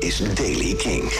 [0.00, 1.12] is Daily King.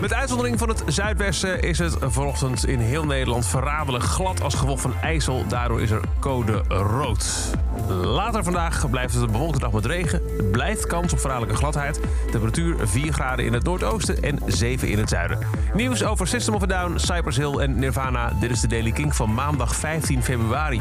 [0.00, 4.80] Met uitzondering van het zuidwesten is het vanochtend in heel Nederland verraderlijk glad als gevolg
[4.80, 5.44] van IJssel.
[5.48, 7.50] Daardoor is er code rood.
[7.88, 10.20] Later vandaag blijft het een bewolkte dag met regen.
[10.38, 12.00] Er blijft kans op verraderlijke gladheid.
[12.30, 15.38] Temperatuur 4 graden in het noordoosten en 7 in het zuiden.
[15.74, 18.32] Nieuws over System of a Down, Cypress Hill en Nirvana.
[18.40, 20.80] Dit is de Daily King van maandag 15 februari.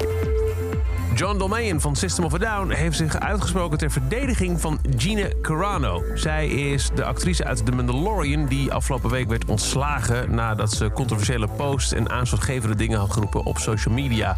[1.15, 6.03] John Dolmayan van System of a Down heeft zich uitgesproken ter verdediging van Gina Carano.
[6.13, 11.47] Zij is de actrice uit The Mandalorian die afgelopen week werd ontslagen nadat ze controversiële
[11.47, 14.37] posts en aanstootgevende dingen had geroepen op social media.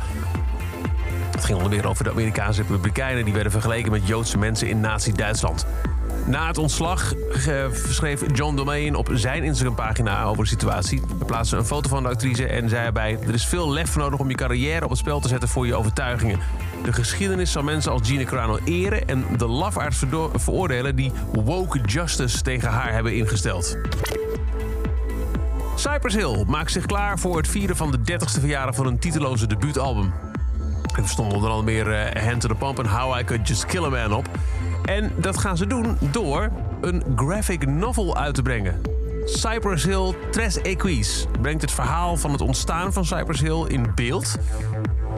[1.32, 4.80] Het ging onder meer over de Amerikaanse Republikeinen die werden vergeleken met Joodse mensen in
[4.80, 5.66] Nazi-Duitsland.
[6.28, 11.02] Na het ontslag eh, schreef John Domain op zijn Instagram-pagina over de situatie.
[11.18, 13.20] Hij plaatste een foto van de actrice en zei erbij...
[13.28, 15.76] er is veel lef nodig om je carrière op het spel te zetten voor je
[15.76, 16.40] overtuigingen.
[16.84, 19.08] De geschiedenis zal mensen als Gina Carano eren...
[19.08, 20.04] en de lafaards
[20.36, 23.78] veroordelen die woke justice tegen haar hebben ingesteld.
[25.76, 29.48] Cypress Hill maakt zich klaar voor het vieren van de 30ste verjaardag van een titeloze
[29.48, 30.14] debuutalbum.
[30.96, 33.66] Er stond onder andere meer uh, Hand to the Pump en How I Could Just
[33.66, 34.30] Kill a Man op.
[34.86, 36.50] En dat gaan ze doen door
[36.82, 38.82] een graphic novel uit te brengen.
[39.26, 44.38] Cypress Hill Tres Equis brengt het verhaal van het ontstaan van Cypress Hill in beeld.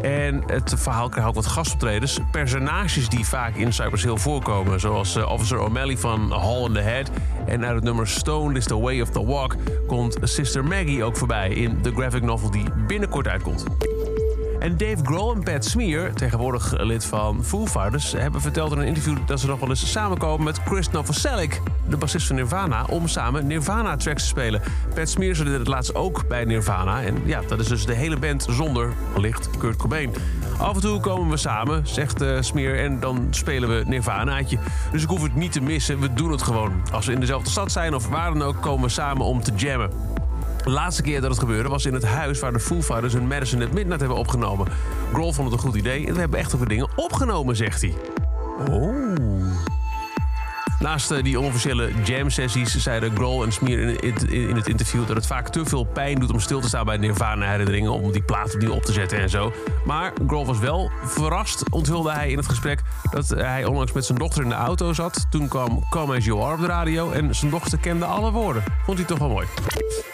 [0.02, 2.20] En het verhaal krijgt ook wat gastoptredens.
[2.32, 4.80] Personages die vaak in Cypress Hill voorkomen.
[4.80, 7.10] Zoals uh, Officer O'Malley van Hall in the Head.
[7.46, 9.56] En uit het nummer Stone is the Way of the Walk
[9.88, 13.66] komt Sister Maggie ook voorbij in de graphic novel die binnenkort uitkomt.
[14.60, 18.12] En Dave Grohl en Pat Smear, tegenwoordig lid van Foo Fighters...
[18.12, 21.62] hebben verteld in een interview dat ze nog wel eens samenkomen met Chris Novoselic...
[21.90, 24.62] de bassist van Nirvana, om samen Nirvana-tracks te spelen.
[24.94, 27.02] Pat Smear deed het laatst ook bij Nirvana.
[27.04, 30.14] En ja, dat is dus de hele band zonder, wellicht, Kurt Cobain.
[30.58, 34.58] Af en toe komen we samen, zegt uh, Smear, en dan spelen we Nirvanaatje.
[34.92, 36.72] Dus ik hoef het niet te missen, we doen het gewoon.
[36.92, 39.52] Als we in dezelfde stad zijn of waar dan ook, komen we samen om te
[39.56, 40.17] jammen.
[40.68, 43.28] De laatste keer dat het gebeurde was in het huis waar de Foo Fighters hun
[43.28, 44.68] Madison at Midnight hebben opgenomen.
[45.14, 47.94] Grohl vond het een goed idee en we hebben echt over dingen opgenomen, zegt hij.
[48.70, 49.67] Oh.
[50.80, 55.50] Naast uh, die onofficiële jam-sessies zeiden Grohl en Smear in, het interview dat het vaak
[55.50, 58.84] te veel pijn doet om stil te staan bij Nirvana-herinneringen, om die plaat opnieuw op
[58.84, 59.54] te zetten en zo.
[59.86, 64.18] Maar Grohl was wel verrast, onthulde hij in het gesprek, dat hij onlangs met zijn
[64.18, 65.26] dochter in de auto zat.
[65.30, 68.64] Toen kwam Come As You Are op de radio en zijn dochter kende alle woorden.
[68.86, 69.48] Vond hij toch wel mooi.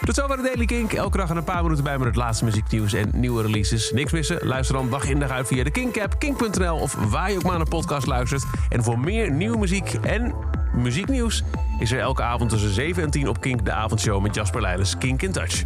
[0.04, 0.92] Tot zover de Daily Kink.
[0.92, 3.92] Elke dag een paar minuten bij met het laatste muzieknieuws en nieuwe releases.
[3.92, 4.46] Niks missen?
[4.46, 7.56] Luister dan dag in dag uit via de Kink-app, kink.nl of waar je ook maar
[7.56, 8.44] naar podcast luistert.
[8.68, 10.34] En voor meer nieuwe muziek en
[10.76, 11.42] muzieknieuws
[11.78, 14.98] is er elke avond tussen 7 en 10 op Kink de avondshow met Jasper Leidens
[14.98, 15.64] Kink in Touch.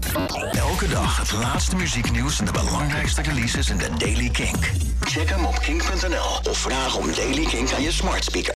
[0.53, 4.71] Elke dag het laatste muzieknieuws en de belangrijkste releases in de Daily Kink.
[5.01, 8.47] Check hem op kink.nl of vraag om Daily Kink aan je smart speaker.